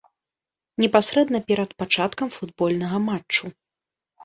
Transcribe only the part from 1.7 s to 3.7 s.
пачаткам футбольнага матчу.